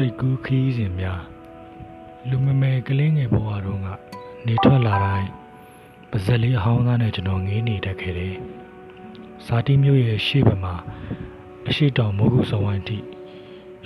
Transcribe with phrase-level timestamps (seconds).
[0.00, 1.22] စိတ်ကူးခီးစဉ်များ
[2.28, 3.88] လူမမယ်ကလေးငယ်ဘဝတုန်းက
[4.46, 5.30] နေထွက်လာတိုင်း
[6.10, 8.34] ပါဇက်လေးအဟောင်းသားနဲ့ကျွန်တော်ငေးနေတတ်ခဲ့တယ်။
[9.46, 10.74] ဇာတိမျိုးရဲ့ရှေ့ဘက်မှာ
[11.68, 12.98] အရှိတောင်မိုးကုစုံဝိုင်းထိ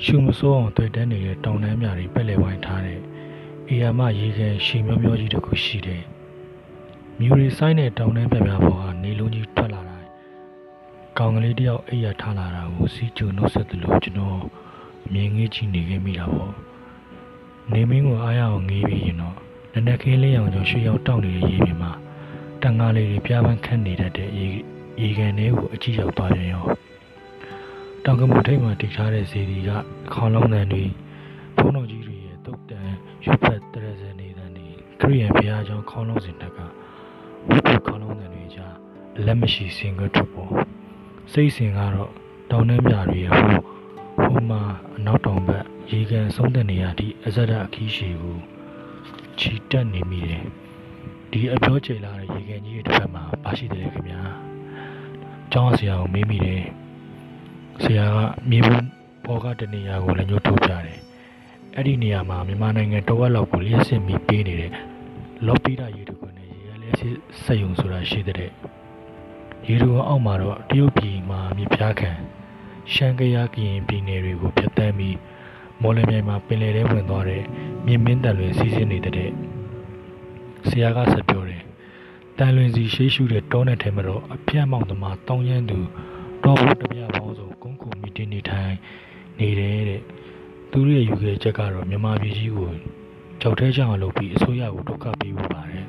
[0.05, 3.01] ရှုမစိုးအောင်တွေ့တန်းနေတဲ့တောင်တန်းများတွေပက်လေဝိုင်းထားတဲ့
[3.69, 6.03] အေယာမရေကန်ရှည်မျောမျောကြီးတစ်ခုရှိတယ်။
[7.19, 10.09] မြူရီဆိုင်တဲ့တောင်တန်းပြပြပေါ်ကနေလုံးကြီးထွက်လာတိုင်း
[11.19, 14.72] ကောင်ကလေးတယောက်အိပ်ရထားလာတာကိုစီးကျုံနှုတ်ဆက်သလိုကျွန်တော်အ
[15.13, 16.55] မြင်ငေးကြည့်နေခဲ့မိတာပေါ့။
[17.73, 19.37] နေမင်းကိုအားရအောင်ငေးပြီးရင်တော့
[19.75, 21.93] နနက်ခင်းလေးအောင်ကျော်ရွှေရောက်တောက်နေတဲ့ရေပြင်မှာ
[22.63, 24.47] တန်ငါလေးတွေပြားပန်းခတ်နေတတ်တဲ့ရေ
[25.03, 26.65] ရေကန်တွေကိုအကြည့်ရောက်သွားပြန်ရော
[28.05, 29.71] တောင်ကမထိတ်မှာတိထားတဲ့ဇီဒီက
[30.13, 30.85] ခေါင်းလုံးတန်တွေ
[31.57, 32.89] ဘုံတော်ကြီးတွေရဲ့တုတ်တန်
[33.25, 34.67] ရွတ်ဖက်တရဇန်နေတဲ့နေ
[35.01, 36.59] ခရီးရန်ဘုရားကျောင်းခေါင်းလုံးစင်တက်က
[37.49, 38.75] ဝိပုခေါင်းလုံးတန်တွေကြား
[39.27, 40.53] လက်မရှိစင်ကထွက်ပေါ်
[41.33, 42.11] စိတ်စင်ကတော့
[42.51, 43.72] တောင်နှင်းမြတွေရဲ့ဟို
[44.17, 44.63] ဟိုမှာ
[44.97, 48.39] အနောက်တောင်ဘက်ရေကန်ဆုံးတဲ့နေရာထိအဇဒအခီးရှိကို
[49.39, 50.45] ချီတက်နေမိတယ်
[51.31, 54.23] ဒီအပြောကျေလာတဲ့ရေကန်ကြီးရဲ့တစ်ဖက်မှာပါရှိတယ်ခင်ဗျာ
[55.53, 56.63] ကျောင်းဆရာကိုမေးမိတယ်
[57.83, 58.17] ဆရာက
[58.51, 58.87] မြေဘူး
[59.25, 61.01] ပေါ်ကတနေရာကိုလည်းညှို့ထုတ်ပြတယ်
[61.77, 64.73] အဲ့ဒီနေရာမှာမြန်မာနိုင်ငံတဝက်လောက်ကိုလျှက်စစ်မိပေးနေတဲ့
[65.47, 68.51] လော်ပီတာရေတူကွနဲ့ရေရလျှက်စစ်စက်ယုံဆိုတာရှိတဲ့
[69.69, 72.11] ရေတူအောက်မှာတော့တရုတ်ပြည်မှာမြေပြားခံ
[72.93, 75.19] ရှန်ကယားကရင်ပြည်နယ်တွေကိုဖျက်ဆီးပြီး
[75.81, 77.43] မော်လမြိုင်မှာပင်လယ်ထဲဝင်သွားတဲ့
[77.87, 79.31] မြင်းမင်းတန်လွင်စီးဆင်းနေတဲ့
[80.69, 81.63] ဆရာကဆက်ပြောတယ်
[82.39, 85.79] တန်လွင်စီရှိရှုတဲ့တောနဲ့ထဲမှာတော့အပြတ်မောင်သမားတောင်းရမ်းသူ
[86.45, 88.75] တော်ဘုတပြပေါင်းစုံကုန်းကူမီတင်နေထိုင်
[89.39, 90.03] နေတယ်တဲ့
[90.71, 92.71] သူတို့ရဲ့ယူခဲ့ချက်ကတော့မြန်မာပြည်ကြီးကို
[93.41, 95.87] ကြောက်ထဲချအောင်လုပ်ပြီးအစိုးရကိုဒုက္ခပေးဖို့ပါတယ်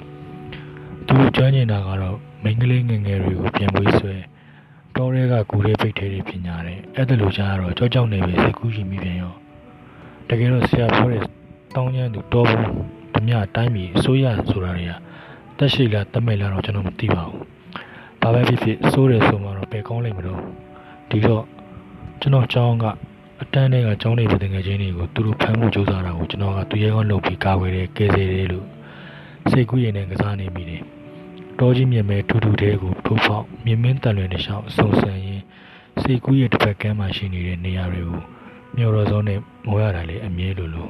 [1.07, 4.16] သူတို့ကြွနေတာကတော့မိန်းကလေးငယ်ငယ်တွေကိုပြန်မွေးဆွဲ
[4.95, 9.33] တောရဲကကူရဲပိတ်ထဲတွေပြင်ညာတယ်အဲ့ဒါလိုကြားတော့ကြောက်ကြောက်နေပဲစိတ်ကူးရင်မိပြန်ရော
[10.30, 11.22] တကယ်တော့ဆရာပြောတဲ့
[11.75, 12.68] တောင်းကျမ်းသူတော်ဘူး
[13.13, 14.94] ဓမြတိုင်းပြည်အစိုးရဆိုတာတွေက
[15.57, 17.41] တက်ရှိလားတမဲ့လားတော့ကျွန်တော်မသိပါဘူး
[18.22, 20.40] ဘာပဲဖြစ်ဖြစ်စိုးတယ်ဆိုမှတော့ဘယ်ကောင်းလိမ့်မလို့
[21.09, 21.44] ဒီတော့
[22.22, 22.85] ကျွန်တော်ကျောင်းက
[23.41, 28.66] အတန်းတွေကကျောင်းနေပြည်ငယ်ချင်းတွေကိုသူတို့ဖမ်းဖို့ကြိုးစားတာကိုကျွန်တော်ကသူရဲကောင်းလုပ်ပြီးကာကွယ်တယ်ကယ်ဆယ်တယ်လို့
[29.50, 30.81] စိတ်ကူးရင်နဲ့ကစားနေမိတယ်
[31.59, 35.41] တောကြီးမြင်မဲ့ထူထူတဲကိုထိုးပေါက်မြင်မင်းတန်လွင်တစ်လျှောက်အဆုံဆန်ရင်
[36.02, 38.22] စိတ်ကူးရဲ့တစ်ဖက်ကမ်းမှာရှိနေတဲ့နေရာတွေကို
[38.75, 40.88] မျော်တော်စောနဲ့မောရတာလေအမြဲလိုလို